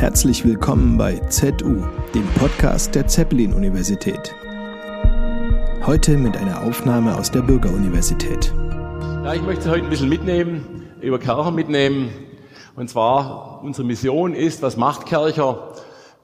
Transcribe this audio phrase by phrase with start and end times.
[0.00, 4.34] Herzlich willkommen bei ZU, dem Podcast der Zeppelin-Universität.
[5.84, 8.50] Heute mit einer Aufnahme aus der Bürgeruniversität.
[9.22, 12.08] Ja, ich möchte heute ein bisschen mitnehmen, über Kercher mitnehmen.
[12.76, 15.74] Und zwar, unsere Mission ist, was macht Kercher?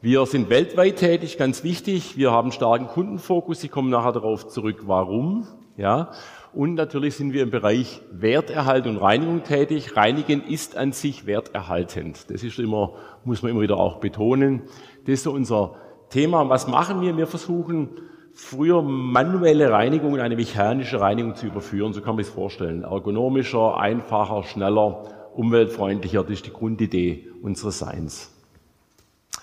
[0.00, 2.16] Wir sind weltweit tätig, ganz wichtig.
[2.16, 3.62] Wir haben starken Kundenfokus.
[3.62, 5.46] Ich komme nachher darauf zurück, warum.
[5.76, 6.12] Ja.
[6.52, 9.96] Und natürlich sind wir im Bereich Werterhalt und Reinigung tätig.
[9.96, 12.30] Reinigen ist an sich werterhaltend.
[12.30, 12.94] Das ist immer,
[13.24, 14.62] muss man immer wieder auch betonen.
[15.04, 15.76] Das ist so unser
[16.10, 16.48] Thema.
[16.48, 17.16] Was machen wir?
[17.16, 17.90] Wir versuchen,
[18.32, 21.92] früher manuelle Reinigung in eine mechanische Reinigung zu überführen.
[21.92, 22.84] So kann man sich vorstellen.
[22.84, 26.22] Ergonomischer, einfacher, schneller, umweltfreundlicher.
[26.22, 28.30] Das ist die Grundidee unseres Seins.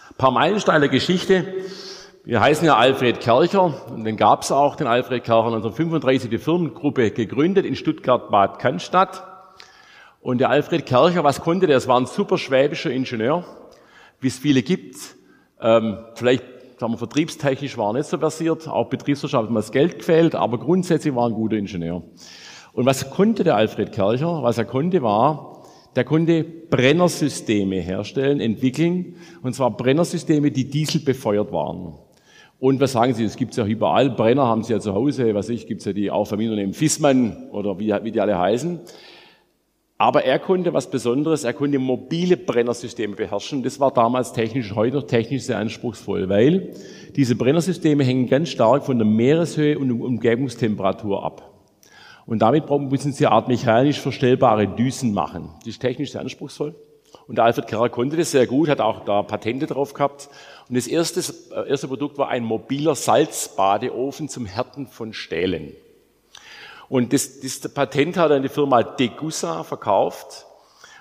[0.10, 1.46] Ein paar Meilensteine Geschichte.
[2.26, 6.38] Wir heißen ja Alfred Kercher und dann gab es auch den Alfred Kercher 1935 die
[6.38, 9.24] Firmengruppe gegründet in Stuttgart-Bad Cannstatt.
[10.22, 11.76] Und der Alfred Kercher, was konnte der?
[11.76, 13.44] Es war ein super schwäbischer Ingenieur,
[14.22, 14.96] wie es viele gibt.
[15.60, 16.46] Ähm, vielleicht,
[16.80, 20.34] sagen wir, vertriebstechnisch war er nicht so versiert, auch Betriebswirtschaft hat mir das Geld gefehlt,
[20.34, 22.04] aber grundsätzlich war er ein guter Ingenieur.
[22.72, 24.44] Und was konnte der Alfred Kercher?
[24.44, 25.64] Was er konnte war,
[25.98, 31.96] der konnte Brennersysteme herstellen, entwickeln, und zwar Brennersysteme, die Diesel befeuert waren.
[32.64, 35.50] Und was sagen Sie, es gibt ja überall, Brenner haben Sie ja zu Hause, was
[35.50, 38.80] ich, gibt es ja die auch Familienunternehmen Fissmann oder wie, wie die alle heißen.
[39.98, 43.64] Aber er konnte was Besonderes, er konnte mobile Brennersysteme beherrschen.
[43.64, 46.74] Das war damals technisch, heute noch technisch sehr anspruchsvoll, weil
[47.18, 51.52] diese Brennersysteme hängen ganz stark von der Meereshöhe und Umgebungstemperatur ab.
[52.26, 55.50] Und damit müssen sie eine Art mechanisch verstellbare Düsen machen.
[55.60, 56.76] Das ist technisch sehr anspruchsvoll.
[57.28, 60.30] Und Alfred Kerrer konnte das sehr gut, hat auch da Patente drauf gehabt.
[60.70, 61.22] Und das erste,
[61.56, 65.74] äh, erste Produkt war ein mobiler Salzbadeofen zum Härten von Stählen.
[66.90, 70.46] Und das, das Patent hat dann die Firma Degussa verkauft.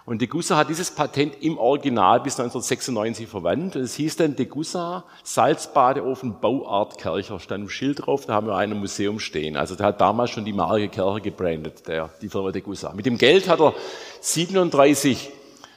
[0.05, 3.77] Und Degussa hat dieses Patent im Original bis 1996 verwandt.
[3.77, 7.39] Es hieß dann Degussa Salzbadeofen Bauart Kercher.
[7.39, 9.57] Stand ein Schild drauf, da haben wir einen Museum stehen.
[9.57, 12.93] Also der hat damals schon die Marke Kercher gebrandet, der, die Firma Degussa.
[12.95, 13.75] Mit dem Geld hat er
[14.21, 15.31] 37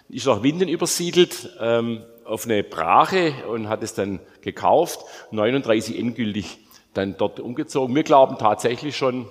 [0.09, 4.99] ist nach Winden übersiedelt ähm, auf eine Brache und hat es dann gekauft,
[5.31, 6.57] 39 endgültig
[6.93, 7.95] dann dort umgezogen.
[7.95, 9.27] Wir glauben tatsächlich schon,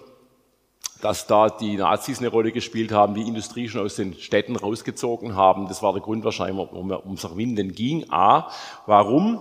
[1.00, 5.34] dass da die Nazis eine Rolle gespielt haben, die Industrie schon aus den Städten rausgezogen
[5.34, 5.68] haben.
[5.68, 8.06] Das war der Grund wahrscheinlich, warum es um nach Winden ging.
[8.10, 8.50] A,
[8.86, 9.40] warum?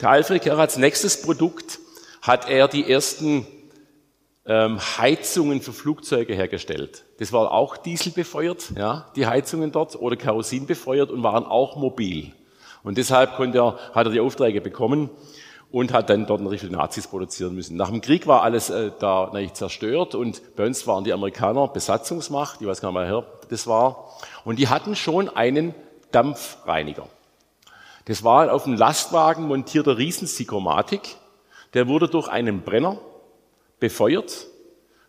[0.00, 1.78] Der Alfred Kerr nächstes Produkt
[2.22, 3.46] hat er die ersten
[4.46, 7.04] ähm, Heizungen für Flugzeuge hergestellt.
[7.18, 12.32] Das war auch dieselbefeuert, ja, die Heizungen dort, oder Kerosin befeuert und waren auch mobil.
[12.86, 15.10] Und deshalb konnte er, hat er die Aufträge bekommen
[15.72, 17.76] und hat dann dort die Nazis produzieren müssen.
[17.76, 21.66] Nach dem Krieg war alles äh, da natürlich zerstört und bei uns waren die Amerikaner
[21.66, 24.12] Besatzungsmacht, ich weiß gar nicht mehr, wer das war,
[24.44, 25.74] und die hatten schon einen
[26.12, 27.08] Dampfreiniger.
[28.04, 31.16] Das war auf dem Lastwagen montierter Riesensikomatik,
[31.74, 32.98] der wurde durch einen Brenner
[33.80, 34.46] befeuert,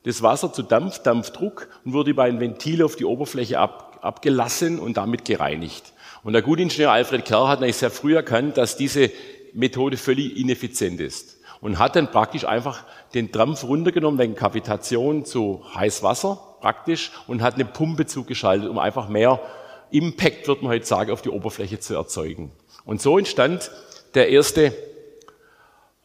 [0.01, 4.79] das Wasser zu Dampf, Dampfdruck und wurde über ein Ventil auf die Oberfläche ab, abgelassen
[4.79, 5.93] und damit gereinigt.
[6.27, 9.11] Und der Gutingenieur Alfred Kerr hat eigentlich sehr früh erkannt, dass diese
[9.53, 12.83] Methode völlig ineffizient ist und hat dann praktisch einfach
[13.13, 19.07] den Dampf runtergenommen wegen Kavitation zu Heißwasser praktisch und hat eine Pumpe zugeschaltet, um einfach
[19.07, 19.39] mehr
[19.89, 22.51] Impact, wird man heute sagen, auf die Oberfläche zu erzeugen.
[22.83, 23.71] Und so entstand
[24.13, 24.73] der erste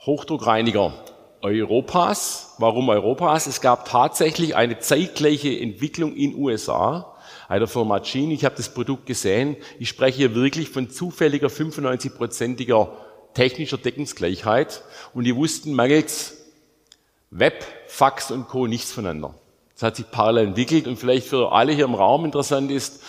[0.07, 0.93] Hochdruckreiniger
[1.41, 2.55] Europas.
[2.59, 3.49] Warum Europas?
[3.49, 7.12] Es gab tatsächlich eine zeitgleiche Entwicklung in USA,
[7.49, 8.35] einer Firma Gene.
[8.35, 9.57] Ich habe das Produkt gesehen.
[9.79, 12.89] Ich spreche hier wirklich von zufälliger 95-prozentiger
[13.35, 14.83] technischer Deckungsgleichheit.
[15.15, 16.39] Und die wussten mangels
[17.31, 18.67] Web, Fax und Co.
[18.67, 19.35] nichts voneinander.
[19.75, 23.03] Das hat sich parallel entwickelt und vielleicht für alle hier im Raum interessant ist,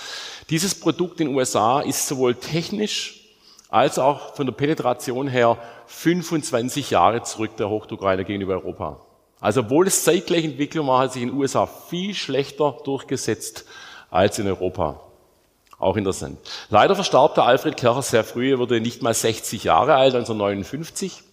[0.49, 3.27] dieses Produkt in den USA ist sowohl technisch
[3.69, 5.57] als auch von der Penetration her
[5.87, 9.01] 25 Jahre zurück der Hochdruckreiner gegenüber Europa.
[9.39, 13.65] Also obwohl es zeitgleich Entwicklung war, hat sich in den USA viel schlechter durchgesetzt
[14.13, 14.99] als in Europa.
[15.79, 16.37] Auch interessant.
[16.69, 21.23] Leider verstarb der Alfred Kercher sehr früh, er wurde nicht mal 60 Jahre alt, 1959.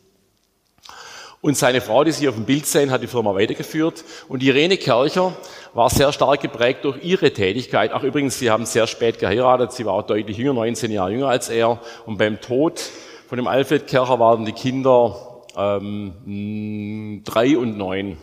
[1.42, 4.04] Und seine Frau, die Sie auf dem Bild sehen, hat die Firma weitergeführt.
[4.28, 5.32] Und Irene Kercher
[5.72, 7.92] war sehr stark geprägt durch ihre Tätigkeit.
[7.94, 9.72] Ach übrigens, sie haben sehr spät geheiratet.
[9.72, 11.80] Sie war auch deutlich jünger, 19 Jahre jünger als er.
[12.04, 12.82] Und beim Tod
[13.28, 15.16] von dem Alfred Kercher waren die Kinder
[15.56, 18.18] ähm, drei und neun.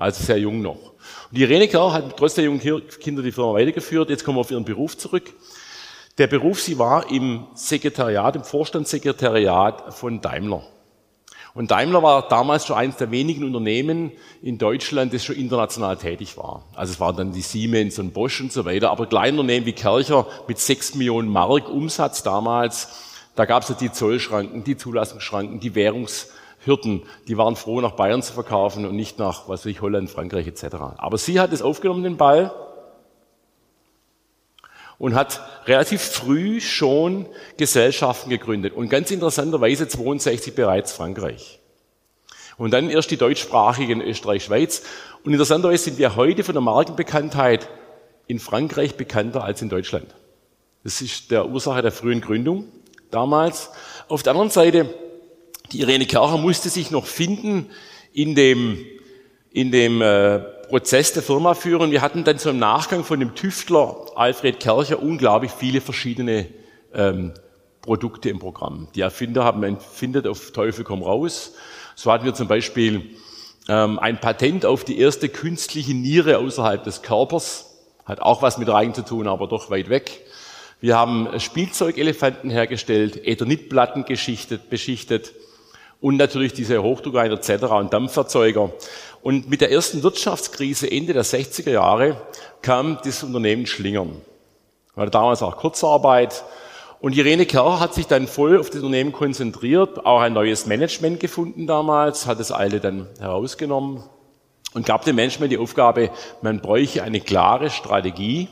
[0.00, 0.94] Also sehr jung noch.
[1.30, 4.10] Und Irene Kercher hat trotz der jungen Kinder die Firma weitergeführt.
[4.10, 5.32] Jetzt kommen wir auf ihren Beruf zurück.
[6.18, 10.62] Der Beruf, sie war im Sekretariat, im Vorstandssekretariat von Daimler.
[11.52, 16.36] Und Daimler war damals schon eines der wenigen Unternehmen in Deutschland, das schon international tätig
[16.36, 16.64] war.
[16.74, 19.72] Also es waren dann die Siemens und Bosch und so weiter, aber kleine Unternehmen wie
[19.72, 22.88] Kercher mit sechs Millionen Mark Umsatz damals
[23.40, 25.74] da gab es ja die Zollschranken, die Zulassungsschranken, die
[26.64, 30.10] Währungshürden, die waren froh, nach Bayern zu verkaufen und nicht nach, was weiß ich, Holland,
[30.10, 30.76] Frankreich etc.
[30.96, 32.52] Aber sie hat es aufgenommen, den Ball,
[34.98, 37.26] und hat relativ früh schon
[37.56, 38.74] Gesellschaften gegründet.
[38.74, 41.58] Und ganz interessanterweise 62 bereits Frankreich.
[42.58, 44.82] Und dann erst die deutschsprachigen Österreich, Schweiz.
[45.24, 47.66] Und interessanterweise sind wir heute von der Markenbekanntheit
[48.26, 50.14] in Frankreich bekannter als in Deutschland.
[50.84, 52.66] Das ist der Ursache der frühen Gründung
[53.10, 53.70] damals.
[54.08, 54.94] Auf der anderen Seite,
[55.72, 57.70] die Irene Kercher musste sich noch finden
[58.12, 58.84] in dem,
[59.52, 61.90] in dem äh, Prozess der Firma führen.
[61.90, 66.46] Wir hatten dann so im Nachgang von dem Tüftler Alfred Kercher unglaublich viele verschiedene
[66.94, 67.32] ähm,
[67.82, 68.88] Produkte im Programm.
[68.94, 71.54] Die Erfinder haben entfindet auf Teufel komm raus.
[71.94, 73.02] So hatten wir zum Beispiel
[73.68, 77.78] ähm, ein Patent auf die erste künstliche Niere außerhalb des Körpers.
[78.04, 80.26] Hat auch was mit Reigen zu tun, aber doch weit weg.
[80.80, 85.32] Wir haben Spielzeugelefanten hergestellt, Ethernitplatten geschichtet, beschichtet
[86.00, 87.64] und natürlich diese Hochdruckreiner etc.
[87.64, 88.72] und Dampferzeuger.
[89.22, 92.20] Und mit der ersten Wirtschaftskrise Ende der 60er Jahre
[92.62, 94.20] kam das Unternehmen Schlingern.
[94.94, 96.42] War damals auch Kurzarbeit.
[97.00, 101.20] Und Irene Kerr hat sich dann voll auf das Unternehmen konzentriert, auch ein neues Management
[101.20, 104.02] gefunden damals, hat das alte dann herausgenommen
[104.74, 106.10] und gab dem Management die Aufgabe,
[106.42, 108.48] man bräuchte eine klare Strategie,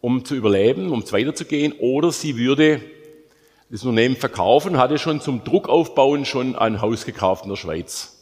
[0.00, 2.80] um zu überleben, um weiterzugehen, oder sie würde
[3.70, 8.14] das Unternehmen verkaufen, hatte schon zum Druck aufbauen schon ein Haus gekauft in der Schweiz.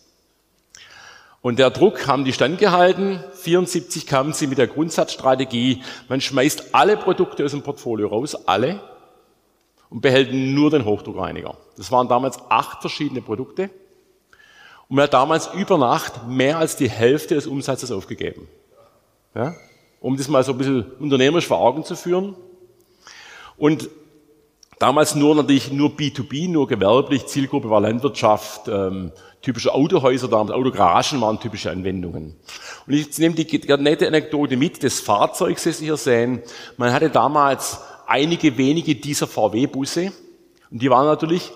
[1.41, 3.23] Und der Druck haben die standgehalten.
[3.35, 8.81] 74 kamen sie mit der Grundsatzstrategie, man schmeißt alle Produkte aus dem Portfolio raus, alle,
[9.89, 11.57] und behält nur den Hochdruckreiniger.
[11.77, 13.71] Das waren damals acht verschiedene Produkte.
[14.89, 18.49] Und man hat damals über Nacht mehr als die Hälfte des Umsatzes aufgegeben.
[19.35, 19.55] Ja?
[20.01, 22.35] Um das mal so ein bisschen unternehmerisch vor Augen zu führen.
[23.57, 23.89] Und
[24.79, 27.27] Damals nur natürlich nur B2B, nur gewerblich.
[27.27, 32.37] Zielgruppe war Landwirtschaft, ähm, typische Autohäuser, damals Autogaragen waren typische Anwendungen.
[32.87, 33.47] Und ich nehme die,
[33.79, 36.43] nette Anekdote mit des Fahrzeugs, das Sie hier sehen.
[36.77, 40.13] Man hatte damals einige wenige dieser VW-Busse
[40.71, 41.53] und die waren natürlich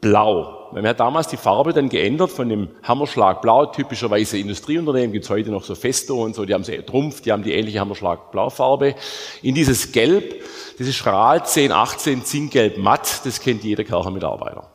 [0.00, 0.70] blau.
[0.72, 5.50] Man hat damals die Farbe dann geändert von dem Hammerschlag Blau, typischerweise Industrieunternehmen, gibt's heute
[5.50, 8.94] noch so Festo und so, die haben sie Trumpf, die haben die ähnliche Hammerschlag Blau-Farbe,
[9.42, 10.42] in dieses Gelb,
[10.78, 14.70] ist Strahl 10, 18, Zinkgelb matt, das kennt jeder Kercher-Mitarbeiter.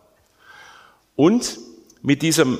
[1.15, 1.59] Und
[2.01, 2.57] mit diesem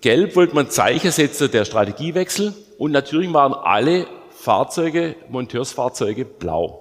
[0.00, 6.79] Gelb wollte man Zeichen setzen, der Strategiewechsel, und natürlich waren alle Fahrzeuge, Monteursfahrzeuge blau.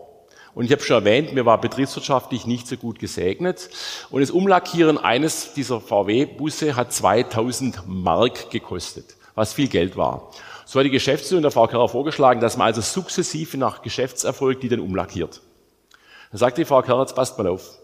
[0.54, 3.69] Und ich habe schon erwähnt, mir war betriebswirtschaftlich nicht so gut gesegnet.
[4.10, 10.31] Und das Umlackieren eines dieser VW-Busse hat 2000 Mark gekostet, was viel Geld war.
[10.66, 14.80] So hat die Geschäftsführung der VK vorgeschlagen, dass man also sukzessive nach Geschäftserfolg die dann
[14.80, 15.42] umlackiert.
[16.31, 17.80] Dann sagte die Frau Kerratz, passt mal auf.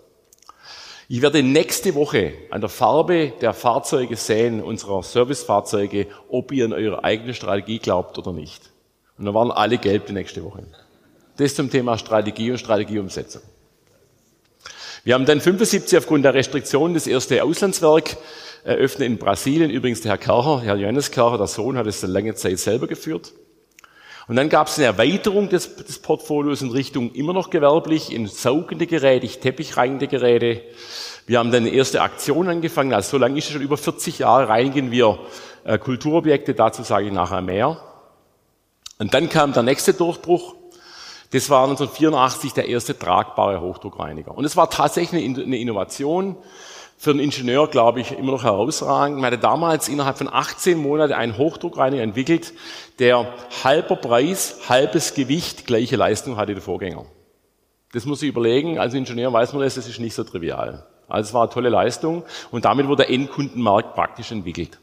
[1.07, 6.73] Ich werde nächste Woche an der Farbe der Fahrzeuge sehen, unserer Servicefahrzeuge, ob ihr an
[6.73, 8.71] eure eigene Strategie glaubt oder nicht.
[9.17, 10.63] Und dann waren alle gelb die nächste Woche.
[11.37, 13.41] Das zum Thema Strategie und Strategieumsetzung.
[15.03, 18.17] Wir haben dann 75 aufgrund der Restriktionen das erste Auslandswerk
[18.63, 19.69] eröffnet in Brasilien.
[19.69, 22.87] Übrigens der Herr Kercher, Herr Johannes Kercher, der Sohn, hat es eine lange Zeit selber
[22.87, 23.33] geführt.
[24.27, 28.25] Und dann gab es eine Erweiterung des, des, Portfolios in Richtung immer noch gewerblich, in
[28.25, 30.63] saugende Geräte, teppichreinigende Geräte.
[31.27, 34.49] Wir haben dann erste Aktion angefangen, also so lange ist es schon über 40 Jahre,
[34.49, 35.19] reinigen wir
[35.63, 37.79] äh, Kulturobjekte, dazu sage ich nachher mehr.
[38.97, 40.55] Und dann kam der nächste Durchbruch.
[41.31, 44.35] Das war 1984 der erste tragbare Hochdruckreiniger.
[44.35, 46.37] Und es war tatsächlich eine Innovation
[46.97, 49.17] für einen Ingenieur, glaube ich, immer noch herausragend.
[49.17, 52.53] Man hatte damals innerhalb von 18 Monaten einen Hochdruckreiniger entwickelt,
[52.99, 53.27] der
[53.63, 57.05] halber Preis, halbes Gewicht, gleiche Leistung hatte der Vorgänger.
[57.91, 58.79] Das muss ich überlegen.
[58.79, 60.85] Als Ingenieur weiß man das, das ist nicht so trivial.
[61.07, 64.79] Also es war eine tolle Leistung und damit wurde der Endkundenmarkt praktisch entwickelt.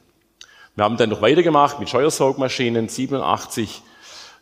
[0.75, 3.83] Wir haben dann noch weitergemacht mit Scheuersaugmaschinen, 87.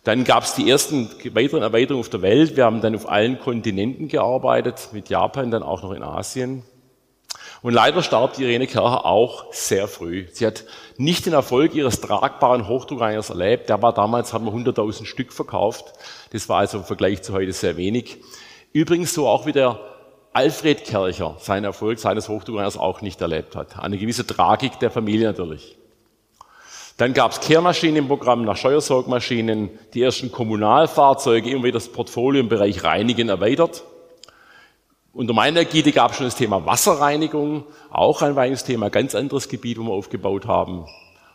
[0.05, 2.57] Dann gab es die ersten weiteren Erweiterungen auf der Welt.
[2.57, 6.63] Wir haben dann auf allen Kontinenten gearbeitet, mit Japan, dann auch noch in Asien.
[7.63, 10.27] Und leider starb Irene Kercher auch sehr früh.
[10.33, 10.65] Sie hat
[10.97, 13.69] nicht den Erfolg ihres tragbaren Hochdruckreinigers erlebt.
[13.69, 15.93] Der war damals, haben wir 100.000 Stück verkauft.
[16.33, 18.17] Das war also im Vergleich zu heute sehr wenig.
[18.73, 19.79] Übrigens so auch wie der
[20.33, 23.79] Alfred Kercher seinen Erfolg seines Hochdruckreinigers auch nicht erlebt hat.
[23.79, 25.77] Eine gewisse Tragik der Familie natürlich.
[27.01, 32.43] Dann gab es Kehrmaschinen im Programm nach Steuersorgmaschinen, die ersten Kommunalfahrzeuge, immer wieder das Portfolio
[32.43, 33.85] im Bereich Reinigen erweitert.
[35.15, 39.49] Unter meiner Ägide gab es schon das Thema Wasserreinigung, auch ein weiteres Thema, ganz anderes
[39.49, 40.85] Gebiet, wo wir aufgebaut haben.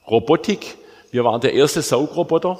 [0.07, 0.77] Robotik,
[1.09, 2.59] wir waren der erste Saugroboter,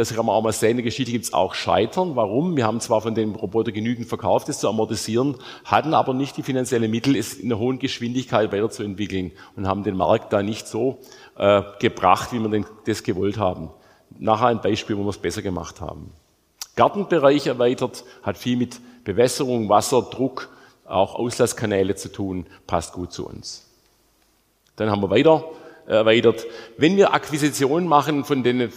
[0.00, 2.16] das kann man auch mal sehen, in der Geschichte gibt es auch Scheitern.
[2.16, 2.56] Warum?
[2.56, 6.42] Wir haben zwar von dem Roboter genügend verkauft, das zu amortisieren, hatten aber nicht die
[6.42, 10.98] finanziellen Mittel, es in einer hohen Geschwindigkeit weiterzuentwickeln und haben den Markt da nicht so
[11.36, 13.68] äh, gebracht, wie wir denn das gewollt haben.
[14.18, 16.12] Nachher ein Beispiel, wo wir es besser gemacht haben.
[16.76, 20.48] Gartenbereich erweitert, hat viel mit Bewässerung, Wasser, Druck,
[20.86, 23.68] auch Auslasskanäle zu tun, passt gut zu uns.
[24.76, 25.44] Dann haben wir weiter
[25.86, 26.46] erweitert.
[26.76, 28.70] Wenn wir Akquisitionen machen von den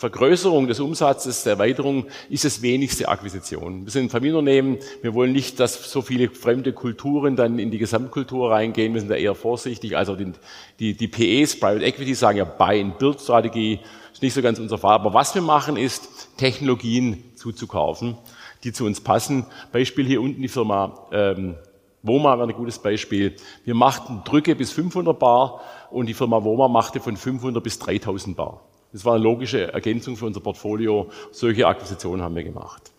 [0.00, 3.84] Vergrößerung des Umsatzes, der Erweiterung ist das wenigste Akquisition.
[3.84, 4.78] Wir sind ein Familienunternehmen.
[5.02, 8.94] Wir wollen nicht, dass so viele fremde Kulturen dann in die Gesamtkultur reingehen.
[8.94, 9.98] Wir sind da eher vorsichtig.
[9.98, 10.32] Also die,
[10.78, 13.80] die, die PEs, Private Equity, sagen ja Buy-and-Build-Strategie.
[14.10, 14.94] Ist nicht so ganz unser Fall.
[14.94, 18.16] Aber was wir machen, ist Technologien zuzukaufen,
[18.64, 19.44] die zu uns passen.
[19.70, 21.56] Beispiel hier unten die Firma ähm,
[22.02, 23.36] Woma wäre ein gutes Beispiel.
[23.66, 28.34] Wir machten Drücke bis 500 Bar und die Firma Woma machte von 500 bis 3000
[28.34, 28.62] Bar.
[28.92, 31.10] Das war eine logische Ergänzung für unser Portfolio.
[31.30, 32.90] Solche Akquisitionen haben wir gemacht.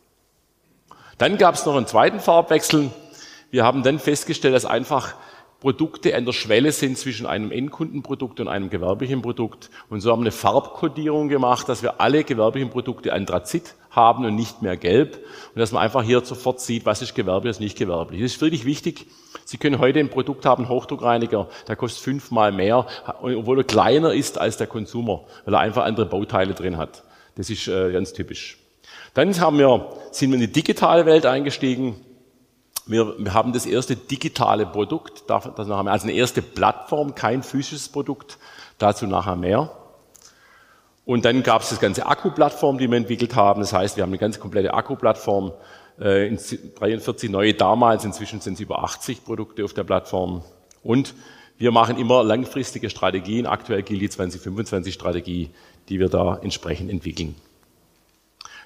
[1.18, 2.90] Dann gab es noch einen zweiten Farbwechsel.
[3.52, 5.16] Wir haben dann festgestellt, dass einfach
[5.62, 9.70] Produkte an der Schwelle sind zwischen einem Endkundenprodukt und einem gewerblichen Produkt.
[9.92, 14.36] Und so haben wir eine Farbkodierung gemacht, dass wir alle gewerblichen Produkte Anthrazit haben und
[14.36, 15.24] nicht mehr gelb.
[15.54, 18.22] Und dass man einfach hier sofort sieht, was ist gewerblich, was nicht gewerblich.
[18.22, 19.06] Das ist wirklich wichtig.
[19.46, 22.88] Sie können heute ein Produkt haben, Hochdruckreiniger, der kostet fünfmal mehr,
[23.22, 27.04] obwohl er kleiner ist als der Konsumer, weil er einfach andere Bauteile drin hat.
[27.36, 28.58] Das ist äh, ganz typisch.
[29.14, 31.98] Dann haben wir, sind wir in die digitale Welt eingestiegen.
[32.92, 37.42] Wir, wir haben das erste digitale Produkt, das nachher mehr, also eine erste Plattform, kein
[37.42, 38.38] physisches Produkt,
[38.78, 39.72] dazu nachher mehr.
[41.06, 43.62] Und dann gab es das ganze Akku-Plattform, die wir entwickelt haben.
[43.62, 45.54] Das heißt, wir haben eine ganz komplette Akku-Plattform,
[46.00, 50.44] äh, 43 neue damals, inzwischen sind es über 80 Produkte auf der Plattform.
[50.84, 51.16] Und
[51.58, 53.46] wir machen immer langfristige Strategien.
[53.46, 55.50] Aktuell gilt die 2025-Strategie,
[55.90, 57.36] die wir da entsprechend entwickeln.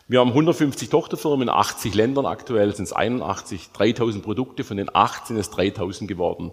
[0.08, 4.94] Wir haben 150 Tochterfirmen in 80 Ländern, aktuell sind es 81, 3000 Produkte, von den
[4.94, 6.52] 8 sind es 3000 geworden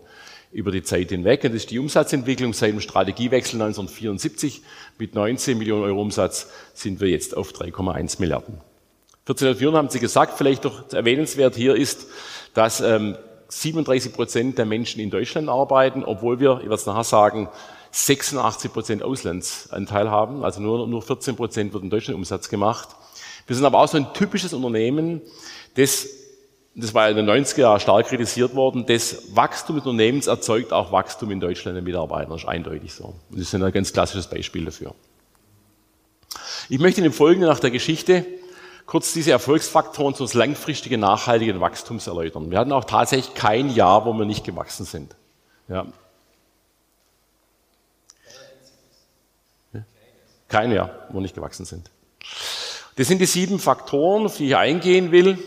[0.52, 1.44] über die Zeit hinweg.
[1.44, 4.62] Und das ist die Umsatzentwicklung seit dem Strategiewechsel 1974.
[4.96, 8.62] Mit 19 Millionen Euro Umsatz sind wir jetzt auf 3,1 Milliarden.
[9.26, 12.06] 1404 haben Sie gesagt, vielleicht doch erwähnenswert hier ist,
[12.54, 13.18] dass ähm,
[13.48, 17.50] 37 Prozent der Menschen in Deutschland arbeiten, obwohl wir, ich werde es nachher sagen,
[17.90, 20.42] 86 Prozent Auslandsanteil haben.
[20.42, 22.88] Also nur, nur 14 Prozent wird in Deutschland Umsatz gemacht.
[23.46, 25.20] Wir sind aber auch so ein typisches Unternehmen,
[25.74, 26.06] das,
[26.74, 30.92] das war in den 90er Jahren stark kritisiert worden, das Wachstum des Unternehmens erzeugt auch
[30.92, 32.30] Wachstum in Deutschland der Mitarbeiter.
[32.30, 33.04] Das ist eindeutig so.
[33.04, 34.94] Und das ist ein ganz klassisches Beispiel dafür.
[36.68, 38.24] Ich möchte in dem Folgenden nach der Geschichte
[38.86, 42.50] kurz diese Erfolgsfaktoren zu uns langfristigen, nachhaltigen Wachstums erläutern.
[42.50, 45.16] Wir hatten auch tatsächlich kein Jahr, wo wir nicht gewachsen sind.
[45.68, 45.86] Ja.
[50.48, 51.90] Kein Jahr, wo wir nicht gewachsen sind.
[52.96, 55.38] Das sind die sieben Faktoren, auf die ich eingehen will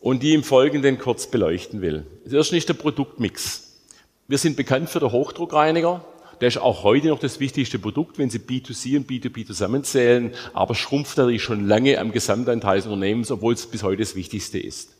[0.00, 2.06] und die im Folgenden kurz beleuchten will.
[2.24, 3.78] Das erste ist der Produktmix.
[4.26, 6.04] Wir sind bekannt für den Hochdruckreiniger.
[6.40, 10.74] Der ist auch heute noch das wichtigste Produkt, wenn Sie B2C und B2B zusammenzählen, aber
[10.74, 14.96] schrumpft natürlich schon lange am Gesamtanteil des Unternehmens, obwohl es bis heute das Wichtigste ist.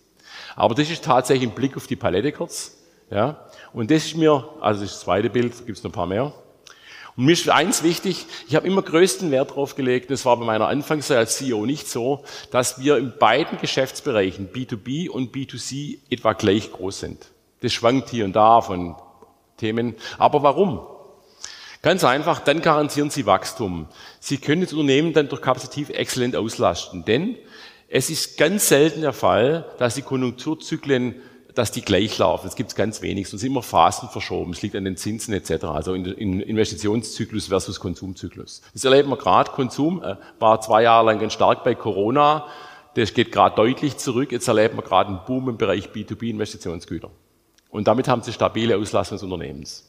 [0.56, 2.76] Aber das ist tatsächlich ein Blick auf die Palette kurz.
[3.10, 3.46] Ja.
[3.72, 6.34] Und das ist mir, also das, zweite Bild, gibt es noch ein paar mehr.
[7.20, 10.46] Und mir ist eins wichtig, ich habe immer größten Wert darauf gelegt, das war bei
[10.46, 16.32] meiner Anfangszeit als CEO nicht so, dass wir in beiden Geschäftsbereichen, B2B und B2C, etwa
[16.32, 17.26] gleich groß sind.
[17.60, 18.96] Das schwankt hier und da von
[19.58, 19.96] Themen.
[20.16, 20.80] Aber warum?
[21.82, 23.88] Ganz einfach, dann garantieren Sie Wachstum.
[24.18, 27.36] Sie können das Unternehmen dann durch Kapazitiv exzellent auslasten, denn
[27.90, 31.16] es ist ganz selten der Fall, dass die Konjunkturzyklen
[31.54, 32.46] dass die gleich laufen.
[32.46, 34.52] Es gibt ganz wenig, sind immer Phasen verschoben.
[34.52, 38.62] Es liegt an den Zinsen etc., also in, in Investitionszyklus versus Konsumzyklus.
[38.72, 39.50] Das erleben wir gerade.
[39.50, 42.46] Konsum äh, war zwei Jahre lang ganz stark bei Corona.
[42.94, 44.32] Das geht gerade deutlich zurück.
[44.32, 47.10] Jetzt erleben wir gerade einen Boom im Bereich B2B-Investitionsgüter.
[47.70, 49.86] Und damit haben Sie stabile Auslastung des Unternehmens.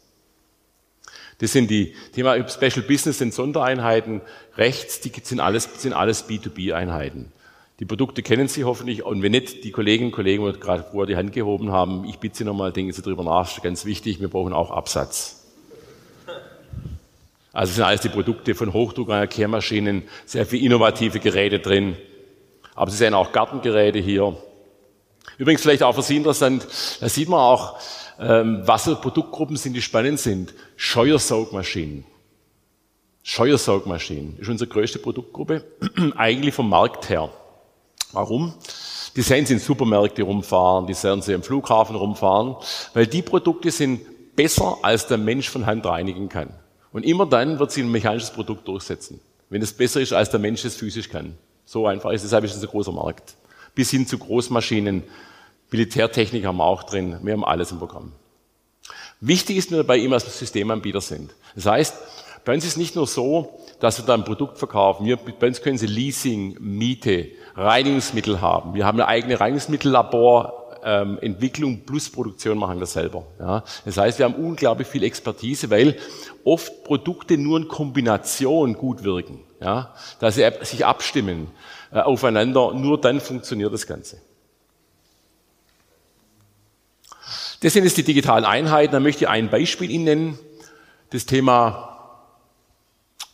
[1.40, 4.22] Das sind die Thema Special Business sind Sondereinheiten.
[4.58, 7.32] Rechts, die sind alles, sind alles B2B-Einheiten.
[7.82, 11.08] Die Produkte kennen Sie hoffentlich und wenn nicht, die Kolleginnen und Kollegen, die gerade vorher
[11.08, 14.28] die Hand gehoben haben, ich bitte Sie nochmal, denken Sie darüber nach, ganz wichtig, wir
[14.28, 15.48] brauchen auch Absatz.
[17.52, 21.98] Also sind alles die Produkte von Hochdruckerkehrmaschinen, sehr viele innovative Geräte drin.
[22.76, 24.38] Aber Sie sehen auch Gartengeräte hier.
[25.40, 26.68] Übrigens vielleicht auch für Sie interessant,
[27.00, 27.80] da sieht man auch,
[28.20, 30.54] ähm, was für Produktgruppen sind, die spannend sind.
[30.76, 32.06] Scheuersaugmaschinen.
[33.24, 35.64] Scheuersaugmaschinen ist unsere größte Produktgruppe,
[36.16, 37.32] eigentlich vom Markt her.
[38.14, 38.54] Warum?
[39.16, 42.56] Die sehen Sie in Supermärkte rumfahren, die sehen Sie im Flughafen rumfahren,
[42.94, 46.50] weil die Produkte sind besser, als der Mensch von Hand reinigen kann.
[46.94, 49.20] Und immer dann wird sich ein mechanisches Produkt durchsetzen.
[49.50, 51.38] wenn es besser ist, als der Mensch es physisch kann.
[51.66, 53.36] So einfach ist es, deshalb ist es ein großer Markt.
[53.76, 55.04] Bis hin zu Großmaschinen,
[55.72, 58.14] Militärtechnik haben wir auch drin, wir haben alles im Programm.
[59.20, 61.36] Wichtig ist mir dabei immer, dass wir Systemanbieter sind.
[61.54, 61.96] Das heißt,
[62.44, 65.06] bei uns ist nicht nur so, dass wir da ein Produkt verkaufen.
[65.06, 68.74] Wir, bei uns können Sie Leasing, Miete, Reinigungsmittel haben.
[68.74, 73.24] Wir haben eine eigene Reinigungsmittellabor, ähm, Entwicklung plus Produktion machen wir selber.
[73.40, 73.64] Ja.
[73.86, 75.98] Das heißt, wir haben unglaublich viel Expertise, weil
[76.44, 79.42] oft Produkte nur in Kombination gut wirken.
[79.60, 79.94] Ja.
[80.20, 81.48] Dass sie sich abstimmen
[81.92, 84.18] äh, aufeinander, nur dann funktioniert das Ganze.
[87.62, 88.94] Das sind jetzt die digitalen Einheiten.
[88.94, 90.40] Da möchte ich ein Beispiel Ihnen nennen.
[91.12, 91.91] Das Thema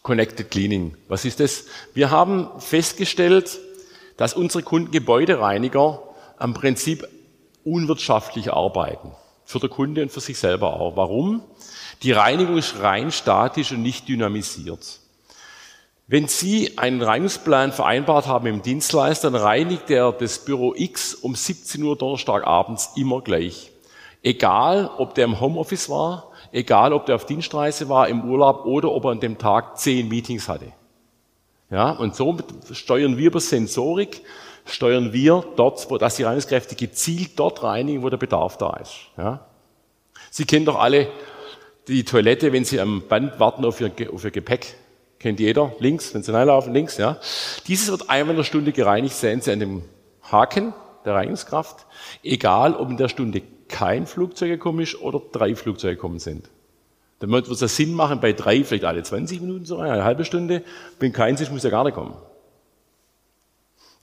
[0.08, 0.96] Connected Cleaning.
[1.10, 1.66] Was ist das?
[1.94, 3.60] Wir haben festgestellt,
[4.16, 6.02] dass unsere Kunden Gebäudereiniger
[6.38, 7.06] am Prinzip
[7.66, 9.12] unwirtschaftlich arbeiten.
[9.44, 10.96] Für den Kunde und für sich selber auch.
[10.96, 11.44] Warum?
[12.04, 15.02] Die Reinigung ist rein statisch und nicht dynamisiert.
[16.08, 21.36] Wenn Sie einen Reinigungsplan vereinbart haben im Dienstleister, dann reinigt er das Büro X um
[21.36, 23.72] 17 Uhr Donnerstagabends immer gleich.
[24.24, 28.92] Egal, ob der im Homeoffice war, egal, ob der auf Dienstreise war, im Urlaub oder
[28.92, 30.74] ob er an dem Tag zehn Meetings hatte.
[31.70, 34.22] Ja, und somit steuern wir über Sensorik,
[34.66, 38.94] steuern wir dort, wo, dass die Reinigungskräfte gezielt dort reinigen, wo der Bedarf da ist.
[39.18, 39.46] Ja.
[40.32, 41.08] Sie kennen doch alle
[41.88, 44.76] die Toilette, wenn Sie am Band warten auf Ihr, auf Ihr Gepäck.
[45.20, 47.18] Kennt jeder, links, wenn Sie reinlaufen, links, ja.
[47.68, 49.84] Dieses wird einmal in der Stunde gereinigt, sehen Sie an dem
[50.22, 50.74] Haken
[51.06, 51.86] der Reinigungskraft.
[52.24, 56.50] Egal, ob in der Stunde kein Flugzeug gekommen ist oder drei Flugzeuge gekommen sind.
[57.20, 60.64] Dann wird es Sinn machen, bei drei vielleicht alle 20 Minuten so eine halbe Stunde.
[61.00, 62.16] Wenn keins ist, muss er gar nicht kommen.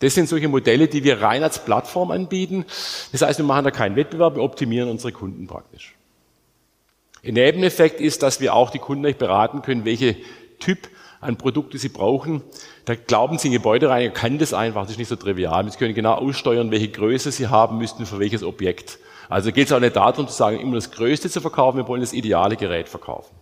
[0.01, 2.65] Das sind solche Modelle, die wir rein als Plattform anbieten.
[3.13, 5.95] Das heißt, wir machen da keinen Wettbewerb, wir optimieren unsere Kunden praktisch.
[7.25, 10.17] Ein Nebeneffekt ist, dass wir auch die Kunden euch beraten können, welche
[10.59, 10.89] Typ
[11.21, 12.43] an Produkte sie brauchen.
[12.85, 15.71] Da glauben sie, ein Gebäudereiniger kann das einfach, das ist nicht so trivial.
[15.71, 18.99] Sie können genau aussteuern, welche Größe sie haben müssten für welches Objekt.
[19.29, 22.01] Also geht es auch nicht darum zu sagen, immer das Größte zu verkaufen, wir wollen
[22.01, 23.35] das ideale Gerät verkaufen.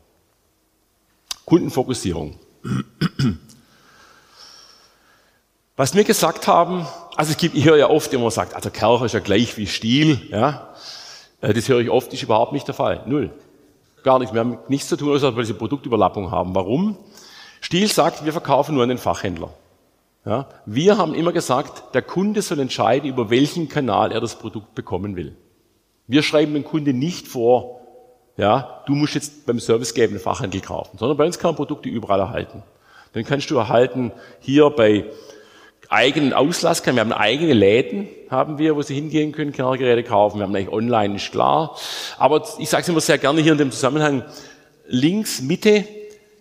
[1.45, 2.38] Kundenfokussierung.
[5.77, 9.05] Was wir gesagt haben, also es gibt, ich höre ja oft immer sagt, also Kercher
[9.07, 10.68] ist ja gleich wie Stiel, ja.
[11.40, 13.03] Äh, das höre ich oft, ist überhaupt nicht der Fall.
[13.07, 13.31] Null.
[14.03, 14.35] Gar nichts.
[14.35, 16.55] Wir haben nichts zu tun, außer dass wir diese Produktüberlappung haben.
[16.55, 16.97] Warum?
[17.61, 19.51] Stiel sagt, wir verkaufen nur an den Fachhändler.
[20.25, 20.49] Ja?
[20.66, 25.16] Wir haben immer gesagt, der Kunde soll entscheiden, über welchen Kanal er das Produkt bekommen
[25.16, 25.37] will.
[26.12, 27.81] Wir schreiben dem Kunde nicht vor,
[28.37, 32.20] ja, du musst jetzt beim servicegebenden Fachhandel kaufen, sondern bei uns kann man Produkte überall
[32.20, 32.62] erhalten.
[33.14, 35.07] Dann kannst du erhalten hier bei
[35.88, 40.37] eigenen Auslass, wir haben eigene Läden, haben wir, wo Sie hingehen können, Geräte kaufen.
[40.37, 41.79] Wir haben eigentlich online, ist klar.
[42.18, 44.22] Aber ich sage es immer sehr gerne hier in dem Zusammenhang,
[44.87, 45.87] links, Mitte,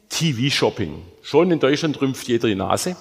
[0.09, 1.01] TV-Shopping.
[1.21, 2.97] Schon in Deutschland rümpft jeder die Nase.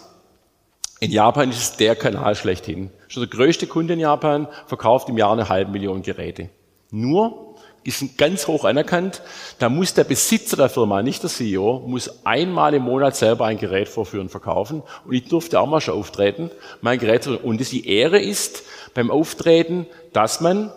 [1.00, 2.90] In Japan ist es der Kanal schlechthin.
[3.08, 6.50] Schon der größte Kunde in Japan verkauft im Jahr eine halbe Million Geräte.
[6.90, 9.22] Nur ist ganz hoch anerkannt,
[9.58, 13.58] da muss der Besitzer der Firma, nicht der CEO, muss einmal im Monat selber ein
[13.58, 14.82] Gerät vorführen, verkaufen.
[15.04, 16.50] Und ich durfte auch mal schon auftreten,
[16.82, 20.70] mein Gerät zu Und die Ehre ist beim Auftreten, dass man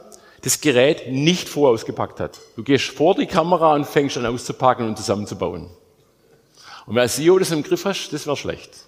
[0.43, 2.39] das Gerät nicht vorher ausgepackt hat.
[2.55, 5.69] Du gehst vor die Kamera und fängst an auszupacken und zusammenzubauen.
[6.85, 8.82] Und wenn als CEO das im Griff hast, das wäre schlecht.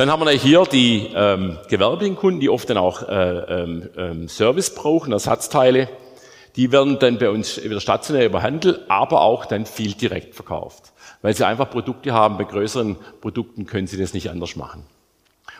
[0.00, 4.28] Dann haben wir hier die ähm, gewerblichen Kunden, die oft dann auch äh, ähm, ähm,
[4.30, 5.90] Service brauchen, Ersatzteile.
[6.56, 10.94] Die werden dann bei uns wieder stationär über Handel, aber auch dann viel direkt verkauft.
[11.20, 14.84] Weil sie einfach Produkte haben, bei größeren Produkten können sie das nicht anders machen.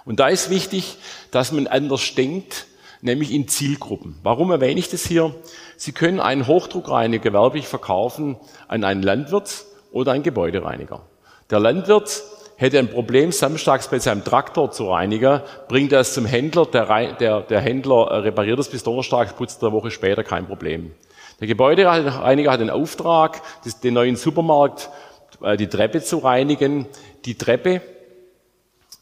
[0.07, 0.97] Und da ist wichtig,
[1.33, 2.65] dass man anders denkt,
[3.03, 4.17] nämlich in Zielgruppen.
[4.23, 5.35] Warum erwähne ich das hier?
[5.77, 11.03] Sie können einen Hochdruckreiniger gewerblich verkaufen an einen Landwirt oder einen Gebäudereiniger.
[11.51, 12.23] Der Landwirt
[12.61, 17.15] hätte ein Problem, samstags bei seinem Traktor zu reinigen, bringt er es zum Händler, der,
[17.15, 20.93] der, der Händler äh, repariert es bis donnerstags, putzt eine Woche später, kein Problem.
[21.41, 23.41] Der Gebäudereiniger hat den Auftrag,
[23.83, 24.91] den neuen Supermarkt,
[25.43, 26.85] äh, die Treppe zu reinigen.
[27.25, 27.81] Die Treppe,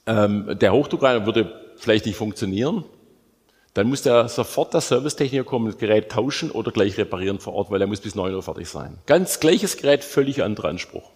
[0.06, 2.84] ähm, der Hochdruckreiniger würde vielleicht nicht funktionieren.
[3.74, 7.72] Dann muss der sofort der Servicetechniker kommen, das Gerät tauschen oder gleich reparieren vor Ort,
[7.72, 8.98] weil er muss bis 9 Uhr fertig sein.
[9.06, 11.10] Ganz gleiches Gerät, völlig anderer Anspruch.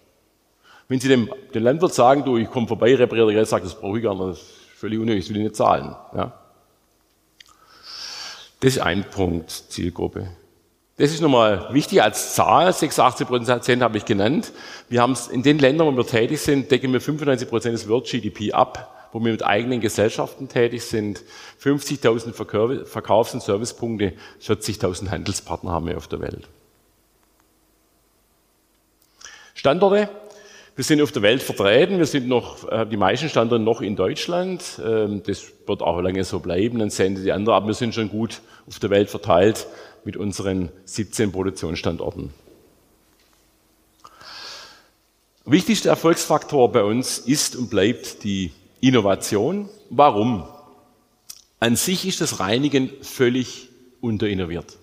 [0.87, 3.97] Wenn Sie dem, dem Landwirt sagen, du, ich komme vorbei, repariere Gerät, sagt, das brauche
[3.97, 5.95] ich gar nicht, das ist völlig unnötig, das will ich nicht zahlen.
[6.15, 6.33] Ja.
[8.59, 10.27] Das ist ein Punkt, Zielgruppe.
[10.97, 14.51] Das ist nochmal wichtig als Zahl, 86 Prozent habe ich genannt.
[14.89, 17.89] Wir haben es in den Ländern, wo wir tätig sind, decken wir 95 Prozent des
[17.89, 21.23] World GDP ab, wo wir mit eigenen Gesellschaften tätig sind.
[21.63, 26.47] 50.000 Verkaufs- und Servicepunkte, 40.000 Handelspartner haben wir auf der Welt.
[29.55, 30.09] Standorte,
[30.75, 31.99] Wir sind auf der Welt vertreten.
[31.99, 34.81] Wir sind noch, äh, die meisten Standorte noch in Deutschland.
[34.83, 36.79] Ähm, das wird auch lange so bleiben.
[36.79, 37.55] Dann Sie die anderen.
[37.55, 39.67] Aber wir sind schon gut auf der Welt verteilt
[40.03, 42.31] mit unseren 17 Produktionsstandorten.
[45.45, 49.69] Wichtigster Erfolgsfaktor bei uns ist und bleibt die Innovation.
[49.91, 50.43] Warum?
[51.59, 53.69] An sich ist das Reinigen völlig
[54.01, 54.77] unterinnoviert.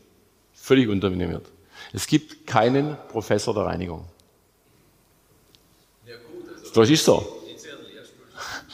[0.52, 1.46] Völlig unterinnoviert.
[1.92, 4.04] Es gibt keinen Professor der Reinigung.
[6.74, 7.40] Das ist so.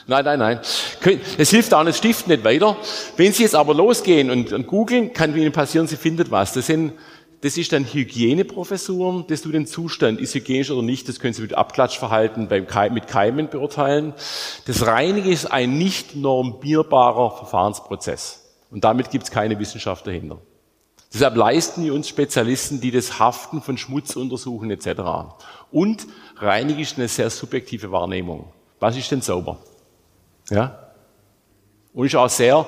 [0.08, 0.60] Nein, nein, nein.
[1.36, 2.76] Es hilft auch das Stift nicht weiter.
[3.16, 6.52] Wenn Sie jetzt aber losgehen und, und googeln, kann Ihnen passieren, Sie finden was.
[6.52, 6.92] Das sind,
[7.40, 11.42] das ist dann Hygieneprofessuren, das tut den Zustand, ist hygienisch oder nicht, das können Sie
[11.42, 14.14] mit Abklatschverhalten beim Keim, mit Keimen beurteilen.
[14.66, 18.44] Das Reinigen ist ein nicht normierbarer Verfahrensprozess.
[18.70, 20.38] Und damit gibt es keine Wissenschaft dahinter.
[21.12, 25.00] Deshalb leisten wir uns Spezialisten, die das Haften von Schmutz untersuchen etc.
[25.70, 26.06] Und
[26.38, 28.52] Reinigen ist eine sehr subjektive Wahrnehmung.
[28.78, 29.58] Was ist denn sauber?
[30.50, 30.78] Ja?
[31.94, 32.66] Und ist auch sehr,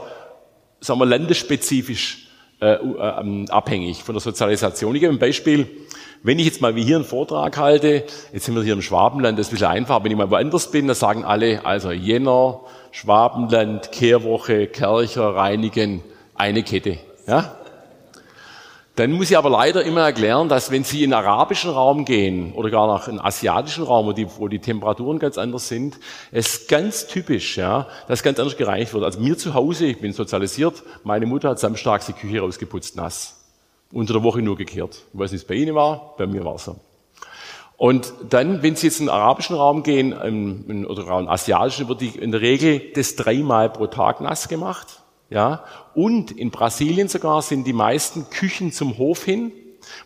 [0.80, 2.28] sagen wir, landesspezifisch
[2.60, 4.94] äh, äh, ähm, abhängig von der Sozialisation.
[4.94, 5.68] Ich gebe ein Beispiel.
[6.24, 9.38] Wenn ich jetzt mal wie hier einen Vortrag halte, jetzt sind wir hier im Schwabenland,
[9.38, 12.62] das ist ein bisschen einfach, wenn ich mal woanders bin, dann sagen alle, also Jänner,
[12.90, 16.02] Schwabenland, Kehrwoche, Kercher, Reinigen,
[16.34, 16.98] eine Kette.
[17.28, 17.57] Ja?
[18.98, 22.52] Dann muss ich aber leider immer erklären, dass wenn Sie in den arabischen Raum gehen
[22.54, 26.00] oder gar nach einem asiatischen Raum, wo die, wo die Temperaturen ganz anders sind,
[26.32, 29.04] es ganz typisch, ja, dass ganz anders gereinigt wird.
[29.04, 33.40] Also mir zu Hause, ich bin sozialisiert, meine Mutter hat samstags die Küche rausgeputzt, nass.
[33.92, 35.02] Unter der Woche nur gekehrt.
[35.12, 36.74] Ich weiß nicht, bei Ihnen war, bei mir war es so.
[37.76, 40.12] Und dann, wenn Sie jetzt in den arabischen Raum gehen
[40.86, 44.48] oder auch in den asiatischen, wird die in der Regel das dreimal pro Tag nass
[44.48, 45.02] gemacht.
[45.30, 45.64] Ja,
[45.94, 49.52] und in Brasilien sogar sind die meisten Küchen zum Hof hin,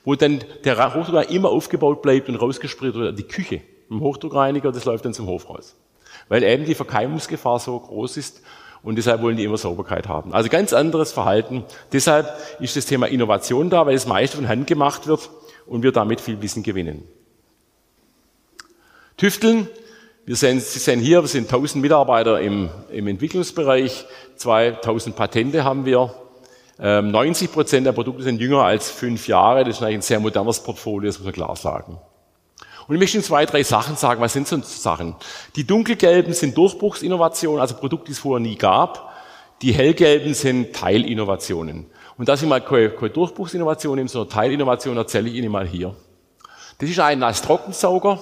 [0.05, 3.19] wo dann der Hochdruck immer aufgebaut bleibt und rausgespritzt wird.
[3.19, 5.77] Die Küche im Hochdruckreiniger, das läuft dann zum Hof raus.
[6.29, 8.43] Weil eben die Verkeimungsgefahr so groß ist
[8.83, 10.33] und deshalb wollen die immer Sauberkeit haben.
[10.33, 11.65] Also ganz anderes Verhalten.
[11.93, 15.31] Deshalb ist das Thema Innovation da, weil das meiste von Hand gemacht wird
[15.67, 17.05] und wir damit viel Wissen gewinnen.
[19.17, 19.69] Tüfteln
[20.25, 24.07] wir sehen, Sie sehen hier, wir sind 1000 Mitarbeiter im, im Entwicklungsbereich,
[24.37, 26.15] 2000 Patente haben wir.
[26.79, 29.65] 90 ähm, Prozent der Produkte sind jünger als fünf Jahre.
[29.65, 31.99] Das ist eigentlich ein sehr modernes Portfolio, das muss man klar sagen.
[32.87, 34.21] Und ich möchte Ihnen zwei, drei Sachen sagen.
[34.21, 35.15] Was sind so Sachen?
[35.55, 39.13] Die dunkelgelben sind Durchbruchsinnovationen, also Produkte, die es vorher nie gab.
[39.61, 41.87] Die hellgelben sind Teilinnovationen.
[42.17, 45.95] Und dass ich mal keine, keine Durchbruchsinnovation nehme, sondern Teilinnovation, erzähle ich Ihnen mal hier.
[46.79, 48.19] Das ist ein Nass-Trockensauger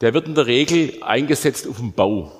[0.00, 2.32] der wird in der Regel eingesetzt auf dem Bau.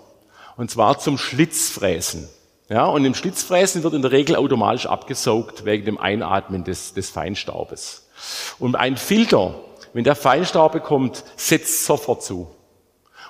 [0.56, 2.28] Und zwar zum Schlitzfräsen.
[2.68, 7.10] Ja, und im Schlitzfräsen wird in der Regel automatisch abgesaugt wegen dem Einatmen des, des
[7.10, 8.08] Feinstaubes.
[8.58, 9.54] Und ein Filter,
[9.92, 12.48] wenn der Feinstaub bekommt, setzt sofort zu.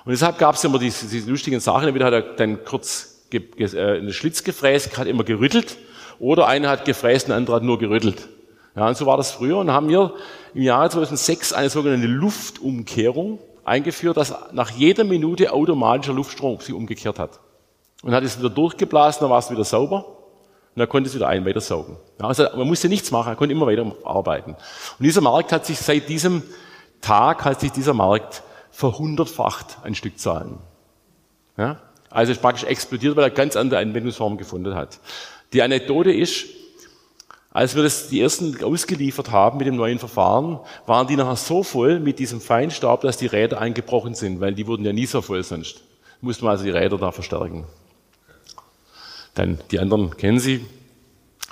[0.05, 1.87] Und deshalb gab es immer diese, diese lustigen Sachen.
[1.87, 5.77] Entweder hat er dann kurz ge, ge, äh, einen Schlitz gefräst, hat immer gerüttelt,
[6.19, 8.27] oder einer hat gefräst, ein anderer hat nur gerüttelt.
[8.75, 9.57] Ja, und so war das früher.
[9.57, 10.13] Und haben wir
[10.53, 17.19] im Jahre 2006 eine sogenannte Luftumkehrung eingeführt, dass nach jeder Minute automatischer Luftstrom sich umgekehrt
[17.19, 17.39] hat.
[18.03, 20.05] Und hat es wieder durchgeblasen, dann war es wieder sauber
[20.75, 21.97] und er konnte es wieder ein, weiter saugen.
[22.19, 24.51] Also man musste nichts machen, er konnte immer weiter arbeiten.
[24.51, 26.43] Und dieser Markt hat sich seit diesem
[27.01, 30.57] Tag hat sich dieser Markt verhundertfacht an Stückzahlen.
[31.57, 31.79] Ja?
[32.09, 34.99] Also ist praktisch explodiert, weil er ganz andere Anwendungsformen gefunden hat.
[35.53, 36.45] Die Anekdote ist,
[37.57, 41.63] als wir das die ersten ausgeliefert haben mit dem neuen Verfahren, waren die nachher so
[41.63, 45.23] voll mit diesem Feinstaub, dass die Räder eingebrochen sind, weil die wurden ja nie so
[45.23, 45.81] voll sonst.
[46.21, 47.63] Mussten wir also die Räder da verstärken.
[49.33, 50.67] Dann die anderen kennen Sie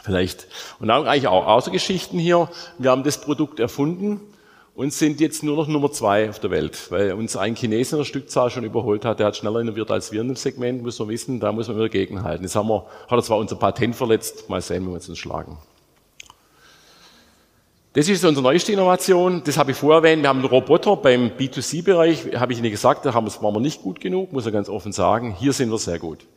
[0.03, 0.45] vielleicht.
[0.79, 2.51] Und auch eigentlich auch Außergeschichten hier.
[2.77, 4.21] Wir haben das Produkt erfunden
[4.75, 8.01] und sind jetzt nur noch Nummer zwei auf der Welt, weil uns ein Chinesen in
[8.01, 9.17] der Stückzahl schon überholt hat.
[9.17, 11.39] Der hat schneller innoviert als wir in dem Segment, muss man wissen.
[11.39, 12.43] Da muss man immer gegenhalten.
[12.43, 14.51] Jetzt haben wir, hat er zwar unser Patent verletzt.
[14.51, 15.57] Mal sehen, wie wir uns schlagen.
[17.95, 19.41] Das ist unsere neueste Innovation.
[19.45, 20.21] Das habe ich vorher erwähnt.
[20.21, 22.35] Wir haben einen Roboter beim B2C-Bereich.
[22.35, 24.67] Habe ich Ihnen gesagt, da haben wir, waren wir nicht gut genug, muss ich ganz
[24.67, 25.33] offen sagen.
[25.39, 26.27] Hier sind wir sehr gut.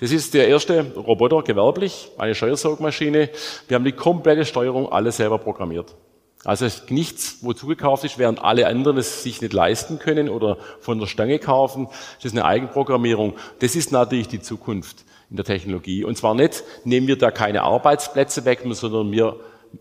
[0.00, 3.28] Das ist der erste Roboter gewerblich, eine Steuersaugmaschine.
[3.68, 5.94] Wir haben die komplette Steuerung alle selber programmiert.
[6.42, 10.98] Also nichts, wo zugekauft ist, während alle anderen es sich nicht leisten können oder von
[10.98, 11.86] der Stange kaufen.
[12.16, 13.34] Das ist eine Eigenprogrammierung.
[13.58, 16.02] Das ist natürlich die Zukunft in der Technologie.
[16.02, 19.36] Und zwar nicht, nehmen wir da keine Arbeitsplätze weg, sondern wir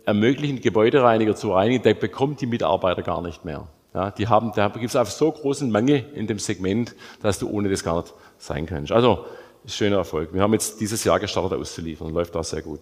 [0.06, 3.68] ermöglichen, Gebäudereiniger zu reinigen, der bekommt die Mitarbeiter gar nicht mehr.
[3.94, 7.50] Ja, die haben, da gibt es einfach so großen Mangel in dem Segment, dass du
[7.50, 8.92] ohne das gar nicht sein kannst.
[8.92, 9.26] Also,
[9.68, 10.34] schöner Erfolg.
[10.34, 12.82] Wir haben jetzt dieses Jahr gestartet auszuliefern, läuft auch sehr gut.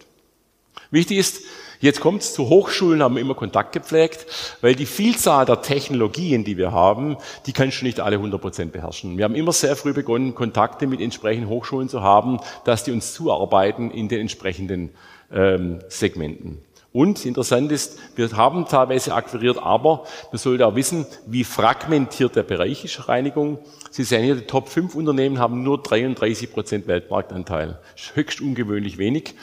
[0.90, 1.44] Wichtig ist,
[1.82, 4.28] Jetzt kommt es zu Hochschulen, haben wir immer Kontakt gepflegt,
[4.62, 8.72] weil die Vielzahl der Technologien, die wir haben, die kannst du nicht alle 100 Prozent
[8.72, 9.18] beherrschen.
[9.18, 13.14] Wir haben immer sehr früh begonnen, Kontakte mit entsprechenden Hochschulen zu haben, dass die uns
[13.14, 14.92] zuarbeiten in den entsprechenden
[15.32, 16.60] ähm, Segmenten.
[16.94, 22.44] Und interessant ist, wir haben teilweise akquiriert, aber man sollte auch wissen, wie fragmentiert der
[22.44, 23.60] Bereich ist Reinigung.
[23.92, 27.80] Sie sehen hier, die Top 5 Unternehmen haben nur 33 Prozent Weltmarktanteil.
[27.96, 29.36] Das höchst ungewöhnlich wenig.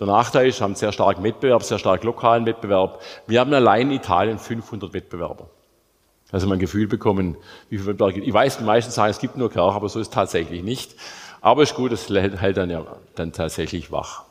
[0.00, 3.00] Der Nachteil ist, wir haben sehr starken Wettbewerb, sehr stark lokalen Wettbewerb.
[3.28, 5.48] Wir haben allein in Italien 500 Wettbewerber.
[6.32, 7.36] Also man ein Gefühl bekommen,
[7.68, 8.26] wie viele Wettbewerber gibt.
[8.26, 10.96] Ich weiß, die meisten sagen, es gibt nur Kerch, aber so ist es tatsächlich nicht.
[11.40, 14.24] Aber ist gut, es hält dann ja dann tatsächlich wach.